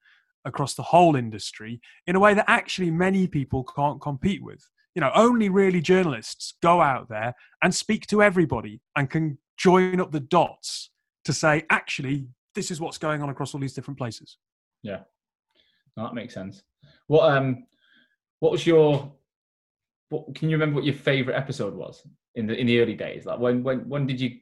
[0.45, 4.69] across the whole industry in a way that actually many people can't compete with.
[4.95, 9.99] You know, only really journalists go out there and speak to everybody and can join
[9.99, 10.89] up the dots
[11.25, 14.38] to say, actually, this is what's going on across all these different places.
[14.84, 15.02] Yeah,
[15.98, 16.63] no, that makes sense.
[17.08, 17.65] What um,
[18.39, 19.12] what was your?
[20.10, 20.76] What can you remember?
[20.76, 23.26] What your favorite episode was in the in the early days?
[23.26, 24.38] Like when when when did you?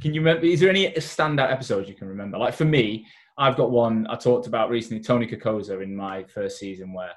[0.00, 0.46] Can you remember?
[0.46, 2.38] Is there any standout episodes you can remember?
[2.38, 6.58] Like for me, I've got one I talked about recently, Toni Kokoza in my first
[6.58, 7.12] season, where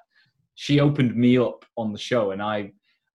[0.55, 2.71] she opened me up on the show, and I,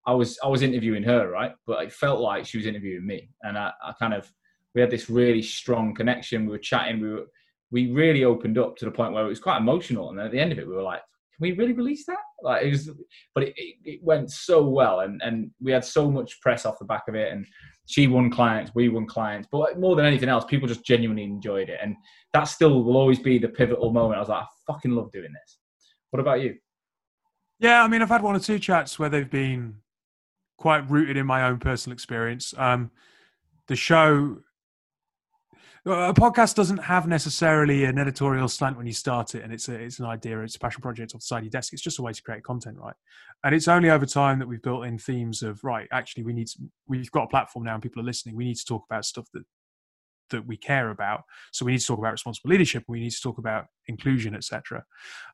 [0.07, 1.53] I was I was interviewing her, right?
[1.67, 4.31] But it felt like she was interviewing me, and I, I kind of
[4.75, 6.45] we had this really strong connection.
[6.45, 7.01] We were chatting.
[7.01, 7.27] We were
[7.71, 10.11] we really opened up to the point where it was quite emotional.
[10.11, 11.01] And at the end of it, we were like,
[11.37, 12.19] can we really release that?
[12.43, 12.91] Like it was,
[13.35, 16.85] but it, it, went so well, and and we had so much press off the
[16.87, 17.47] back of it, and
[17.87, 21.69] she won clients, we won clients, but more than anything else, people just genuinely enjoyed
[21.69, 21.95] it, and
[22.33, 24.17] that still will always be the pivotal moment.
[24.17, 25.59] I was like, I fucking love doing this.
[26.11, 26.57] What about you?
[27.59, 29.77] Yeah, I mean, I've had one or two chats where they've been
[30.59, 32.55] quite rooted in my own personal experience.
[32.57, 32.91] Um,
[33.67, 34.39] the show
[35.87, 39.75] a podcast doesn't have necessarily an editorial slant when you start it, and it's a,
[39.75, 41.73] it's an idea, it's a passion project off the side of your desk.
[41.73, 42.95] It's just a way to create content, right?
[43.45, 45.87] And it's only over time that we've built in themes of right.
[45.93, 48.35] Actually, we need to, we've got a platform now, and people are listening.
[48.35, 49.45] We need to talk about stuff that
[50.31, 51.23] that we care about.
[51.53, 52.83] So we need to talk about responsible leadership.
[52.89, 54.85] We need to talk about inclusion, etc.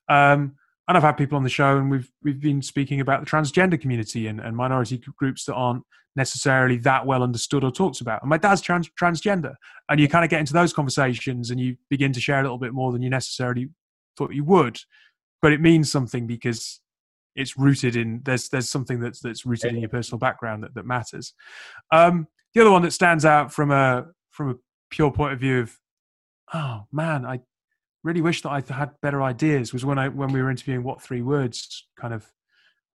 [0.09, 0.57] Um,
[0.93, 3.81] and I've had people on the show, and we've we've been speaking about the transgender
[3.81, 5.85] community and, and minority groups that aren't
[6.17, 8.23] necessarily that well understood or talked about.
[8.23, 9.55] And my dad's trans- transgender,
[9.89, 12.59] and you kind of get into those conversations, and you begin to share a little
[12.59, 13.71] bit more than you necessarily
[14.19, 14.79] thought you would.
[15.41, 16.81] But it means something because
[17.35, 20.85] it's rooted in there's there's something that's that's rooted in your personal background that, that
[20.85, 21.33] matters.
[21.91, 24.55] Um, the other one that stands out from a from a
[24.91, 25.79] pure point of view of
[26.53, 27.41] oh man, I
[28.03, 31.03] really wish that I had better ideas was when I when we were interviewing what
[31.03, 32.31] three words kind of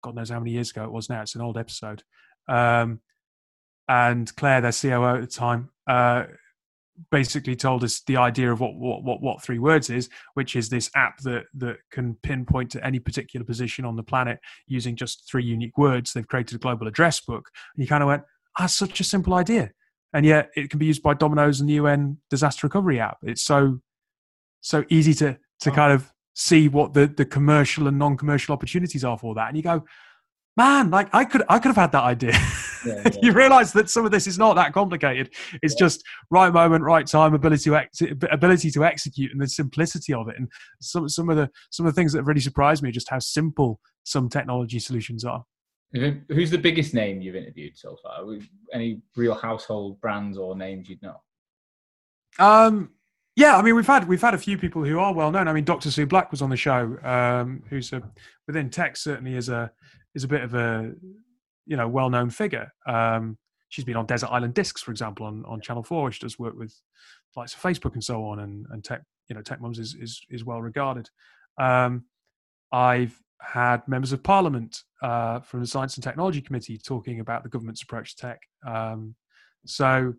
[0.03, 1.21] God knows how many years ago it was now.
[1.21, 2.03] It's an old episode.
[2.47, 2.99] Um,
[3.87, 6.25] and Claire, their COO at the time, uh,
[7.11, 10.69] basically told us the idea of what, what what what three words is, which is
[10.69, 15.27] this app that that can pinpoint to any particular position on the planet using just
[15.29, 16.13] three unique words.
[16.13, 17.49] They've created a global address book.
[17.75, 18.23] And you kind of went,
[18.57, 19.71] ah, such a simple idea.
[20.13, 23.17] And yet it can be used by Domino's and the UN disaster recovery app.
[23.23, 23.79] It's so
[24.63, 25.73] so easy to to oh.
[25.73, 29.62] kind of see what the the commercial and non-commercial opportunities are for that and you
[29.62, 29.84] go
[30.58, 32.32] man like i could i could have had that idea
[32.86, 33.12] yeah, yeah.
[33.21, 35.30] you realize that some of this is not that complicated
[35.62, 35.86] it's yeah.
[35.86, 40.28] just right moment right time ability to ex- ability to execute and the simplicity of
[40.28, 40.47] it and
[40.82, 43.80] some some of the some of the things that really surprised me just how simple
[44.04, 45.43] some technology solutions are
[45.93, 48.26] Who's the biggest name you've interviewed so far?
[48.73, 51.21] Any real household brands or names you'd know?
[52.39, 52.89] Um,
[53.35, 55.47] yeah, I mean we've had we've had a few people who are well known.
[55.47, 55.89] I mean, Dr.
[55.89, 58.03] Sue Black was on the show, um, who's a,
[58.47, 59.71] within tech certainly is a
[60.13, 60.93] is a bit of a
[61.65, 62.71] you know well known figure.
[62.85, 63.37] Um,
[63.69, 66.11] she's been on Desert Island Discs, for example, on, on Channel Four.
[66.11, 66.75] She does work with
[67.35, 70.21] likes of Facebook and so on, and, and tech you know tech mums is is,
[70.29, 71.09] is well regarded.
[71.57, 72.05] Um,
[72.71, 77.49] I've had members of Parliament uh, from the Science and Technology Committee talking about the
[77.49, 78.41] government's approach to tech.
[78.65, 79.15] Um,
[79.65, 80.13] so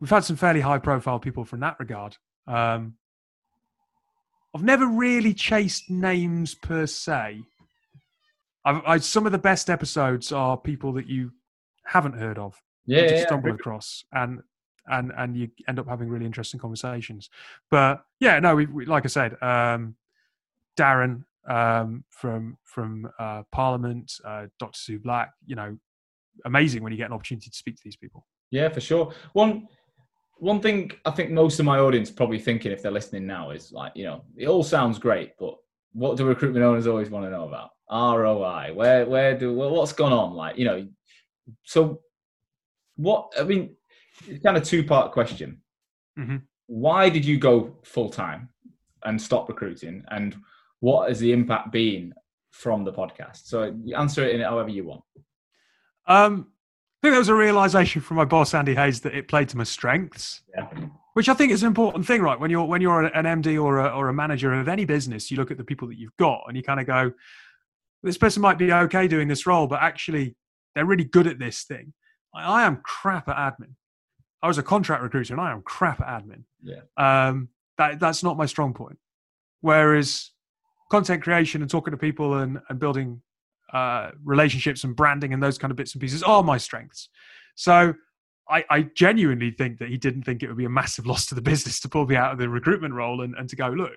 [0.00, 2.16] we've had some fairly high profile people from that regard.
[2.46, 2.94] Um,
[4.54, 7.42] I've never really chased names per se.
[8.64, 11.32] I've, I, some of the best episodes are people that you
[11.86, 12.60] haven't heard of.
[12.86, 14.40] Yeah, you just yeah, stumble across, and
[14.86, 17.30] and and you end up having really interesting conversations.
[17.70, 19.96] But yeah, no, we, we like I said, um,
[20.78, 24.78] Darren um, from from uh, Parliament, uh, Dr.
[24.78, 25.32] Sue Black.
[25.46, 25.78] You know,
[26.44, 28.26] amazing when you get an opportunity to speak to these people.
[28.50, 29.12] Yeah, for sure.
[29.32, 29.66] One
[30.38, 33.72] one thing I think most of my audience probably thinking if they're listening now is
[33.72, 35.54] like, you know, it all sounds great, but
[35.92, 37.70] what do recruitment owners always want to know about?
[37.90, 38.72] ROI.
[38.74, 40.34] Where where do what's gone on?
[40.34, 40.86] Like, you know,
[41.62, 42.00] so
[42.96, 43.76] what I mean,
[44.26, 45.60] it's kind of two part question.
[46.18, 46.36] Mm-hmm.
[46.66, 48.48] Why did you go full time
[49.04, 50.04] and stop recruiting?
[50.10, 50.36] And
[50.80, 52.14] what has the impact been
[52.50, 53.46] from the podcast?
[53.46, 55.02] So you answer it in however you want.
[56.06, 56.48] Um,
[57.04, 59.64] think there was a realization from my boss Andy Hayes that it played to my
[59.64, 60.42] strengths.
[60.56, 60.68] Yeah.
[61.12, 62.40] Which I think is an important thing, right?
[62.40, 65.36] When you're when you're an MD or a, or a manager of any business, you
[65.36, 67.12] look at the people that you've got and you kind of go,
[68.02, 70.34] "This person might be okay doing this role, but actually
[70.74, 71.92] they're really good at this thing."
[72.34, 73.74] I, I am crap at admin.
[74.42, 76.44] I was a contract recruiter and I am crap at admin.
[76.62, 76.80] Yeah.
[76.96, 78.98] Um, that that's not my strong point.
[79.60, 80.30] Whereas
[80.90, 83.22] content creation and talking to people and, and building
[83.72, 87.08] uh, relationships and branding and those kind of bits and pieces are my strengths.
[87.56, 87.94] So
[88.48, 91.34] I, I, genuinely think that he didn't think it would be a massive loss to
[91.34, 93.92] the business to pull me out of the recruitment role and, and to go, look,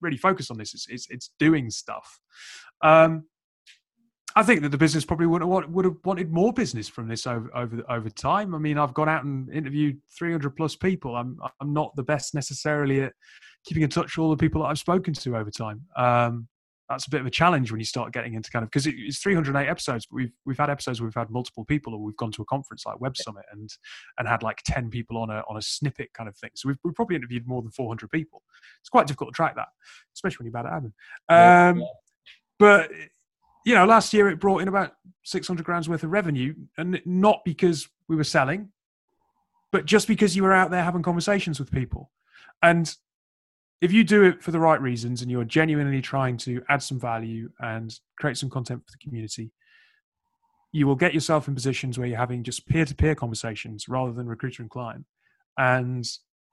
[0.00, 0.74] really focus on this.
[0.74, 2.18] It's, it's, it's doing stuff.
[2.82, 3.24] Um,
[4.36, 7.26] I think that the business probably would have, would have wanted more business from this
[7.26, 8.54] over, over over time.
[8.54, 11.16] I mean, I've gone out and interviewed 300 plus people.
[11.16, 13.12] I'm I'm not the best necessarily at
[13.64, 15.82] keeping in touch with all the people that I've spoken to over time.
[15.96, 16.46] Um,
[16.90, 19.20] that's a bit of a challenge when you start getting into kind of because it's
[19.20, 22.32] 308 episodes but we've we've had episodes where we've had multiple people or we've gone
[22.32, 23.70] to a conference like web summit and
[24.18, 26.50] and had like 10 people on a on a snippet kind of thing.
[26.54, 28.42] So we've, we've probably interviewed more than 400 people.
[28.80, 29.68] It's quite difficult to track that
[30.14, 31.86] especially when you're bad at admin um, yeah.
[32.58, 32.90] but
[33.64, 34.92] you know last year it brought in about
[35.24, 38.70] 600 grand's worth of revenue and not because we were selling
[39.72, 42.10] but just because you were out there having conversations with people.
[42.62, 42.94] And
[43.80, 47.00] if you do it for the right reasons and you're genuinely trying to add some
[47.00, 49.52] value and create some content for the community,
[50.72, 54.62] you will get yourself in positions where you're having just peer-to-peer conversations rather than recruiter
[54.62, 55.04] and client,
[55.58, 56.06] and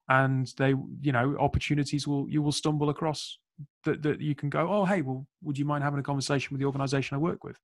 [0.09, 0.69] and they
[1.01, 3.37] you know opportunities will you will stumble across
[3.83, 6.59] that that you can go oh hey well would you mind having a conversation with
[6.59, 7.59] the organization I work with,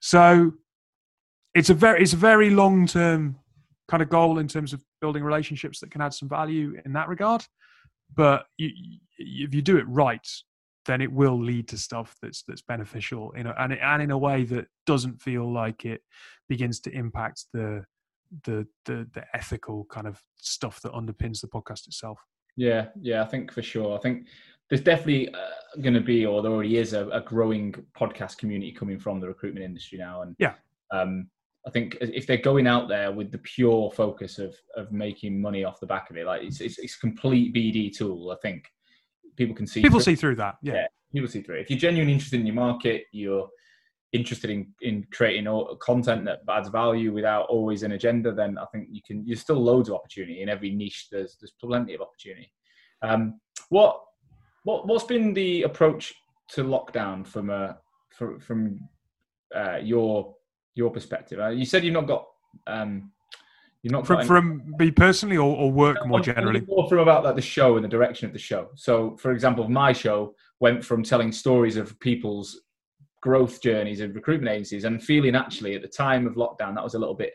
[0.00, 0.52] so
[1.54, 3.36] it's a very it's a very long term
[3.88, 7.08] kind of goal in terms of building relationships that can add some value in that
[7.08, 7.44] regard
[8.14, 8.70] but you,
[9.18, 10.26] if you do it right
[10.86, 14.18] then it will lead to stuff that's that's beneficial in a, and and in a
[14.18, 16.02] way that doesn't feel like it
[16.48, 17.84] begins to impact the
[18.44, 22.18] the the, the ethical kind of stuff that underpins the podcast itself.
[22.56, 23.96] Yeah, yeah, I think for sure.
[23.96, 24.26] I think
[24.68, 28.72] there's definitely uh, going to be, or there already is, a, a, growing podcast community
[28.72, 30.54] coming from the recruitment industry now, and yeah,
[30.90, 31.28] um,
[31.66, 35.64] I think if they're going out there with the pure focus of of making money
[35.64, 38.30] off the back of it, like it's it's, it's a complete BD tool.
[38.30, 38.64] I think
[39.36, 40.14] people can see people through.
[40.14, 40.56] see through that.
[40.62, 40.74] Yeah.
[40.74, 40.86] yeah.
[41.12, 41.56] people see through.
[41.56, 41.62] It.
[41.62, 43.48] If you're genuinely interested in your market, you're
[44.12, 45.46] interested in in creating
[45.80, 49.24] content that adds value without always an agenda, then I think you can.
[49.24, 51.08] There's still loads of opportunity in every niche.
[51.10, 52.52] There's there's plenty of opportunity.
[53.02, 54.00] Um, what
[54.64, 56.14] what what's been the approach
[56.50, 57.78] to lockdown from a
[58.10, 58.88] from from
[59.54, 60.34] uh, your
[60.74, 61.38] your perspective?
[61.40, 62.26] Uh, you said you've not got
[62.66, 63.10] um,
[63.82, 64.26] you've not from any...
[64.26, 66.62] from me personally or, or work more generally.
[66.66, 68.68] More from about like the show and the direction of the show.
[68.74, 72.62] So, for example, my show went from telling stories of people's
[73.20, 76.94] growth journeys and recruitment agencies, and feeling actually at the time of lockdown that was
[76.94, 77.34] a little bit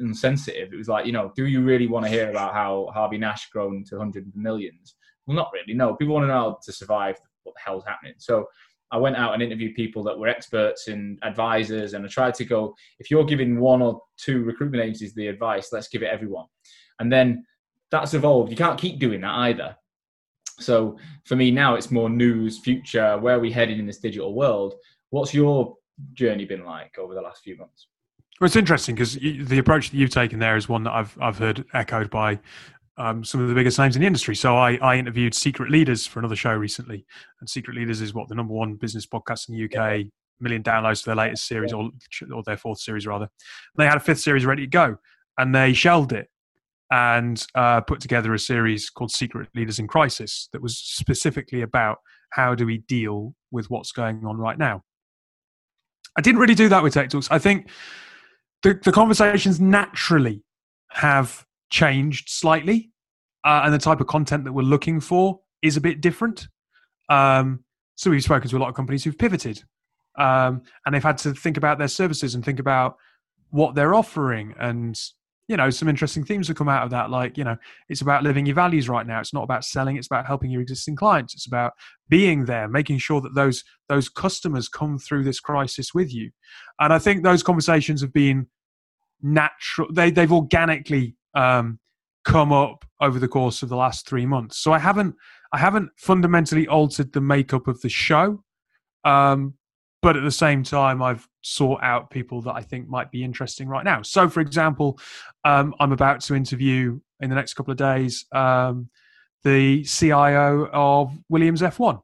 [0.00, 0.72] insensitive.
[0.72, 3.50] It was like, you know, do you really want to hear about how Harvey Nash
[3.50, 4.94] grown to hundreds of millions?
[5.26, 5.74] Well, not really.
[5.74, 8.14] No, people want to know how to survive what the hell's happening.
[8.18, 8.46] So
[8.92, 12.44] I went out and interviewed people that were experts and advisors, and I tried to
[12.44, 16.46] go, if you're giving one or two recruitment agencies the advice, let's give it everyone.
[17.00, 17.44] And then
[17.90, 18.50] that's evolved.
[18.50, 19.74] You can't keep doing that either.
[20.60, 24.34] So for me now, it's more news, future, where are we heading in this digital
[24.34, 24.74] world?
[25.10, 25.76] What's your
[26.12, 27.88] journey been like over the last few months?
[28.40, 31.38] Well, it's interesting because the approach that you've taken there is one that I've I've
[31.38, 32.40] heard echoed by
[33.02, 34.36] um, some of the biggest names in the industry.
[34.36, 37.04] So I, I interviewed Secret Leaders for another show recently,
[37.40, 40.06] and Secret Leaders is what the number one business podcast in the UK,
[40.40, 41.90] million downloads to their latest series or
[42.32, 43.28] or their fourth series rather.
[43.76, 44.96] They had a fifth series ready to go,
[45.36, 46.28] and they shelved it
[46.92, 51.98] and uh, put together a series called Secret Leaders in Crisis that was specifically about
[52.30, 54.82] how do we deal with what's going on right now.
[56.16, 57.30] I didn't really do that with Tech Talks.
[57.30, 57.68] I think
[58.62, 60.44] the, the conversations naturally
[60.90, 62.91] have changed slightly,
[63.44, 66.48] uh, and the type of content that we're looking for is a bit different.
[67.08, 69.62] Um, so we've spoken to a lot of companies who've pivoted,
[70.18, 72.96] um, and they've had to think about their services and think about
[73.50, 74.54] what they're offering.
[74.58, 74.98] And
[75.48, 77.56] you know some interesting themes have come out of that like you know
[77.88, 79.20] it's about living your values right now.
[79.20, 81.34] It's not about selling it's about helping your existing clients.
[81.34, 81.72] It's about
[82.08, 86.30] being there making sure that those those customers come through this crisis with you.
[86.80, 88.46] And i think those conversations have been
[89.20, 91.78] natural they, they've organically um,
[92.24, 94.58] come up over the course of the last three months.
[94.58, 95.14] So i haven't
[95.52, 98.42] i haven't fundamentally altered the makeup of the show.
[99.04, 99.54] Um,
[100.00, 103.68] but at the same time i've sought out people that i think might be interesting
[103.68, 104.02] right now.
[104.02, 104.98] So for example
[105.44, 108.88] um, i'm about to interview in the next couple of days um,
[109.44, 112.00] the cio of williams f1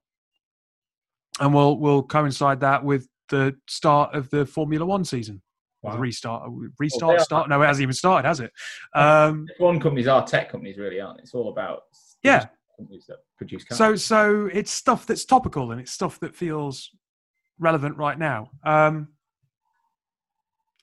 [1.40, 5.40] and we'll we'll coincide that with the start of the formula one season
[5.88, 5.94] wow.
[5.94, 8.52] the restart restart well, start no it hasn't even started has it
[8.94, 11.82] um, one companies are tech companies really aren't it's all about
[12.22, 12.46] yeah
[12.76, 13.78] companies that produce cars.
[13.78, 16.90] so so it's stuff that's topical and it's stuff that feels
[17.58, 18.50] relevant right now.
[18.64, 19.08] Um,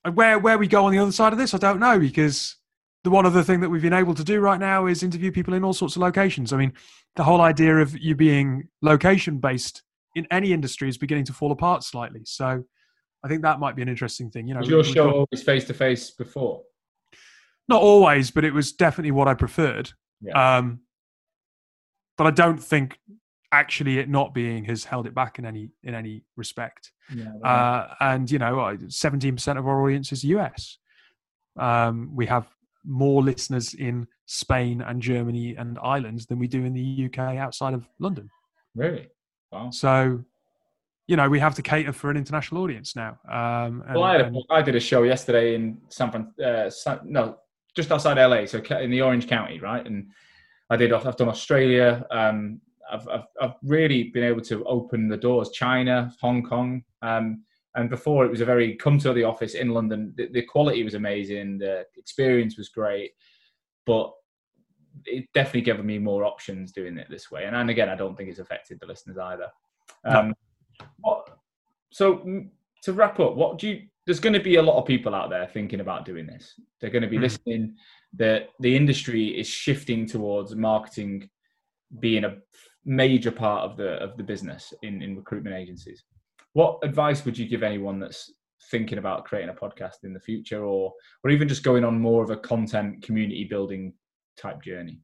[0.04, 2.58] and where where we go on the other side of this, I don't know because
[3.04, 5.54] the one other thing that we've been able to do right now is interview people
[5.54, 6.54] in all sorts of locations.
[6.54, 6.74] I mean,
[7.16, 9.84] the whole idea of you being location based
[10.16, 12.22] in any industry is beginning to fall apart slightly.
[12.26, 12.64] So
[13.26, 14.48] I think that might be an interesting thing.
[14.48, 16.62] You know, was your show got, always face to face before?
[17.68, 19.90] Not always, but it was definitely what I preferred.
[20.22, 20.58] Yeah.
[20.58, 20.82] Um,
[22.18, 23.00] but I don't think
[23.52, 26.92] actually it not being has held it back in any in any respect.
[27.14, 30.78] Yeah, uh, and you know, seventeen percent of our audience is US.
[31.60, 32.48] Um, we have
[32.86, 37.74] more listeners in Spain and Germany and Ireland than we do in the UK outside
[37.74, 38.30] of London.
[38.76, 39.08] Really?
[39.52, 39.72] Wow.
[39.72, 40.24] So,
[41.08, 43.20] you know, we have to cater for an international audience now.
[43.30, 46.92] Um, and, well, I, and, I, did a show yesterday in San Francisco.
[46.92, 47.38] Uh, no,
[47.76, 49.86] just outside LA, so in the Orange County, right?
[49.86, 50.10] And
[50.70, 50.92] I did.
[50.92, 52.60] I've done Australia, um,
[52.92, 55.52] I've, I've, I've, really been able to open the doors.
[55.52, 57.44] China, Hong Kong, um,
[57.76, 60.14] and before it was a very come to the office in London.
[60.16, 63.12] The, the, quality was amazing, the experience was great,
[63.86, 64.14] but
[65.06, 67.46] it definitely gave me more options doing it this way.
[67.46, 69.50] And, and again, I don't think it's affected the listeners either.
[70.06, 70.34] Um, no.
[71.00, 71.30] What,
[71.92, 72.46] so
[72.84, 73.82] to wrap up, what do you?
[74.06, 76.54] There's going to be a lot of people out there thinking about doing this.
[76.80, 77.22] They're going to be mm.
[77.22, 77.76] listening.
[78.16, 81.30] The the industry is shifting towards marketing
[82.00, 82.38] being a
[82.86, 86.04] major part of the of the business in in recruitment agencies.
[86.54, 88.32] What advice would you give anyone that's
[88.72, 92.24] thinking about creating a podcast in the future, or or even just going on more
[92.24, 93.94] of a content community building
[94.38, 95.00] type journey?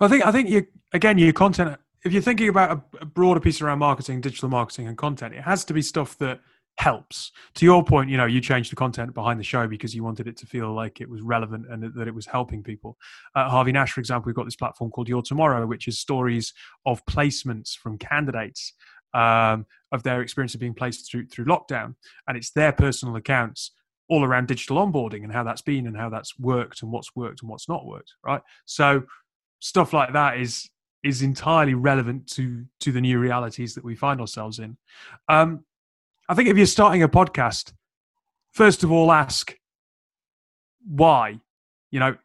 [0.00, 1.78] Well, I think I think you again your content.
[2.04, 5.42] If you're thinking about a, a broader piece around marketing, digital marketing, and content, it
[5.42, 6.40] has to be stuff that
[6.78, 7.32] helps.
[7.54, 10.28] To your point, you know, you changed the content behind the show because you wanted
[10.28, 12.96] it to feel like it was relevant and that it was helping people.
[13.34, 16.54] Uh, Harvey Nash, for example, we've got this platform called Your Tomorrow, which is stories
[16.86, 18.74] of placements from candidates
[19.12, 21.94] um, of their experience of being placed through through lockdown,
[22.28, 23.72] and it's their personal accounts
[24.08, 27.42] all around digital onboarding and how that's been and how that's worked and what's worked
[27.42, 28.14] and what's not worked.
[28.24, 29.02] Right, so
[29.60, 30.68] stuff like that is
[31.02, 34.76] is entirely relevant to to the new realities that we find ourselves in.
[35.28, 35.64] Um,
[36.28, 37.72] I think if you're starting a podcast,
[38.52, 39.54] first of all, ask
[40.86, 41.40] why.
[41.90, 42.16] You know,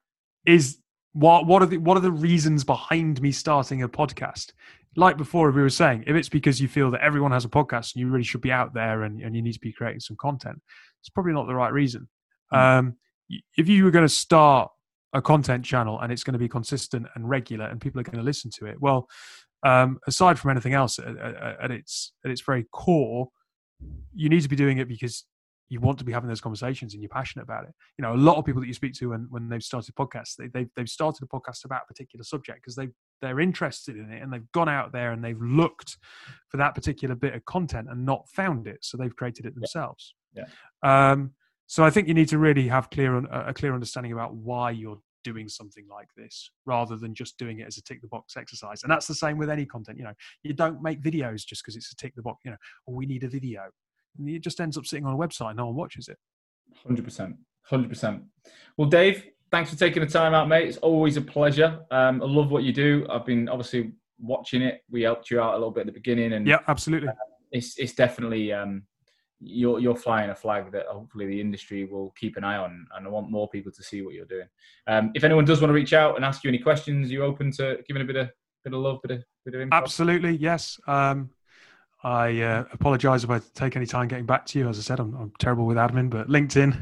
[0.46, 0.80] is
[1.14, 4.52] what what are the what are the reasons behind me starting a podcast?
[4.96, 7.96] Like before, we were saying, if it's because you feel that everyone has a podcast
[7.96, 10.18] and you really should be out there and, and you need to be creating some
[10.18, 10.62] content,
[11.02, 12.08] it's probably not the right reason.
[12.54, 12.58] Mm.
[12.58, 12.96] Um,
[13.58, 14.70] if you were going to start
[15.14, 18.18] a content channel and it's going to be consistent and regular and people are going
[18.18, 19.08] to listen to it, well,
[19.64, 23.30] um, aside from anything else, at, at, at its at its very core,
[24.14, 25.26] you need to be doing it because
[25.70, 27.74] you want to be having those conversations and you're passionate about it.
[27.98, 30.36] You know, a lot of people that you speak to when, when they've started podcasts,
[30.38, 32.90] they, they've, they've started a podcast about a particular subject because they,
[33.22, 35.98] they're interested in it and they've gone out there and they've looked
[36.50, 38.80] for that particular bit of content and not found it.
[38.82, 40.14] So they've created it themselves.
[40.36, 40.44] Yeah.
[40.84, 41.12] yeah.
[41.12, 41.32] Um,
[41.66, 45.00] so I think you need to really have clear a clear understanding about why you're
[45.24, 48.84] doing something like this rather than just doing it as a tick the box exercise.
[48.84, 49.98] And that's the same with any content.
[49.98, 50.14] You know,
[50.44, 52.42] you don't make videos just because it's a tick the box.
[52.46, 52.58] You know,
[52.88, 53.64] oh, we need a video.
[54.18, 55.56] and it just ends up sitting on a website.
[55.56, 56.18] No one watches it.
[56.86, 58.24] Hundred percent, hundred percent.
[58.78, 60.68] Well, Dave, thanks for taking the time out, mate.
[60.68, 61.80] It's always a pleasure.
[61.92, 63.06] Um, I love what you do.
[63.10, 64.82] I've been obviously watching it.
[64.90, 67.10] We helped you out a little bit at the beginning, and yeah, absolutely.
[67.10, 67.14] Uh,
[67.52, 68.84] it's it's definitely um,
[69.46, 73.06] you're you're flying a flag that hopefully the industry will keep an eye on, and
[73.06, 74.48] I want more people to see what you're doing.
[74.88, 77.52] Um, if anyone does want to reach out and ask you any questions, you're open
[77.54, 78.30] to giving a bit of
[78.64, 79.76] bit of love, bit of bit of info.
[79.76, 80.80] Absolutely, yes.
[80.88, 81.30] Um,
[82.04, 84.68] I uh, apologize if I take any time getting back to you.
[84.68, 86.74] As I said, I'm, I'm terrible with admin, but LinkedIn,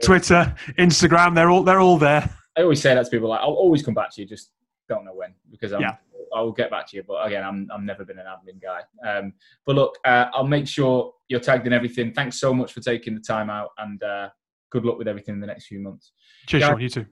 [0.02, 2.28] Twitter, Instagram, they're all they're all there.
[2.56, 4.50] I always say that to people like I'll always come back to you, just
[4.88, 5.96] don't know when because I'm yeah.
[6.34, 7.02] I'll get back to you.
[7.06, 8.82] But again, I'm I've never been an admin guy.
[9.08, 9.32] Um,
[9.66, 12.12] but look, uh, I'll make sure you're tagged in everything.
[12.12, 14.28] Thanks so much for taking the time out, and uh,
[14.70, 16.12] good luck with everything in the next few months.
[16.46, 16.80] Cheers, Sean.
[16.80, 17.06] You too.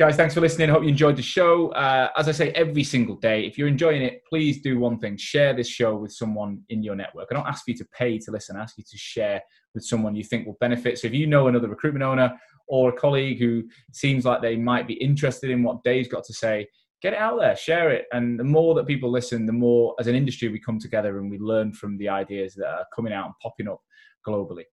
[0.00, 0.70] Guys, thanks for listening.
[0.70, 1.68] Hope you enjoyed the show.
[1.72, 5.18] Uh, as I say every single day, if you're enjoying it, please do one thing
[5.18, 7.28] share this show with someone in your network.
[7.30, 9.42] I don't ask you to pay to listen, I ask you to share
[9.74, 10.98] with someone you think will benefit.
[10.98, 12.34] So if you know another recruitment owner
[12.66, 16.32] or a colleague who seems like they might be interested in what Dave's got to
[16.32, 16.66] say,
[17.02, 18.06] get it out there, share it.
[18.12, 21.30] And the more that people listen, the more as an industry we come together and
[21.30, 23.80] we learn from the ideas that are coming out and popping up
[24.26, 24.64] globally.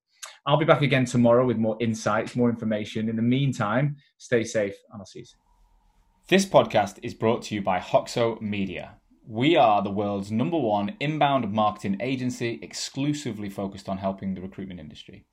[0.46, 3.10] I'll be back again tomorrow with more insights, more information.
[3.10, 5.40] In the meantime, stay safe and I'll see you soon.
[6.30, 8.96] This podcast is brought to you by Hoxo Media.
[9.26, 14.80] We are the world's number one inbound marketing agency exclusively focused on helping the recruitment
[14.80, 15.26] industry.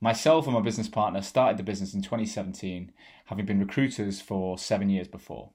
[0.00, 2.92] Myself and my business partner started the business in 2017,
[3.26, 5.52] having been recruiters for seven years before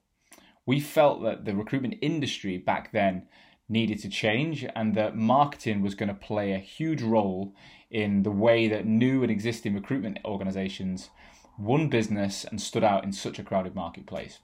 [0.66, 3.22] we felt that the recruitment industry back then
[3.68, 7.54] needed to change and that marketing was going to play a huge role
[7.90, 11.10] in the way that new and existing recruitment organizations
[11.58, 14.38] won business and stood out in such a crowded marketplace.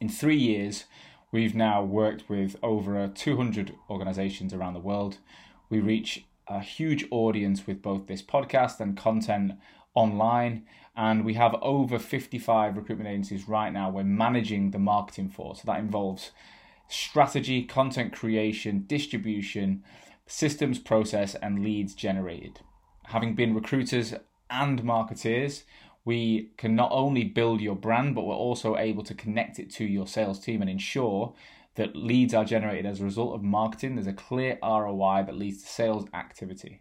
[0.00, 0.84] In three years,
[1.32, 5.18] we've now worked with over 200 organizations around the world.
[5.68, 9.52] We reach a huge audience with both this podcast and content
[9.94, 10.66] online
[10.96, 15.54] and we have over 55 recruitment agencies right now we're managing the marketing for.
[15.54, 16.32] So that involves
[16.88, 19.84] strategy, content creation, distribution,
[20.26, 22.60] systems process, and leads generated.
[23.04, 24.14] Having been recruiters
[24.48, 25.62] and marketeers,
[26.04, 29.84] we can not only build your brand, but we're also able to connect it to
[29.84, 31.34] your sales team and ensure
[31.76, 33.94] that leads are generated as a result of marketing.
[33.94, 36.80] There's a clear ROI that leads to sales activity.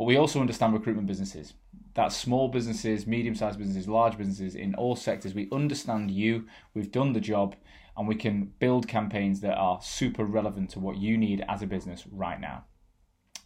[0.00, 1.52] But we also understand recruitment businesses.
[1.92, 5.34] That's small businesses, medium sized businesses, large businesses in all sectors.
[5.34, 7.54] We understand you, we've done the job,
[7.98, 11.66] and we can build campaigns that are super relevant to what you need as a
[11.66, 12.64] business right now.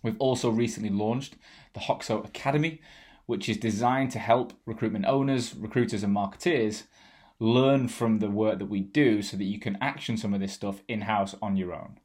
[0.00, 1.34] We've also recently launched
[1.72, 2.80] the Hoxo Academy,
[3.26, 6.84] which is designed to help recruitment owners, recruiters, and marketeers
[7.40, 10.52] learn from the work that we do so that you can action some of this
[10.52, 11.98] stuff in house on your own.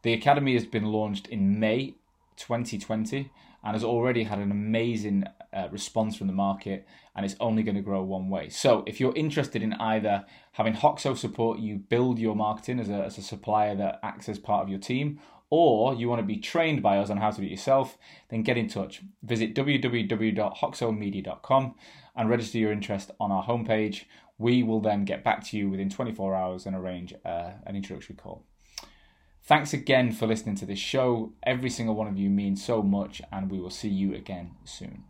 [0.00, 1.96] The Academy has been launched in May
[2.36, 3.30] 2020
[3.66, 6.86] and has already had an amazing uh, response from the market
[7.16, 8.48] and it's only going to grow one way.
[8.48, 13.02] So if you're interested in either having Hoxo support you build your marketing as a,
[13.04, 15.18] as a supplier that acts as part of your team,
[15.50, 17.98] or you want to be trained by us on how to do it yourself,
[18.30, 19.02] then get in touch.
[19.24, 21.74] Visit www.hoxomedia.com
[22.14, 24.04] and register your interest on our homepage.
[24.38, 28.14] We will then get back to you within 24 hours and arrange uh, an introductory
[28.14, 28.44] call.
[29.46, 31.30] Thanks again for listening to this show.
[31.44, 35.04] Every single one of you means so much, and we will see you again soon.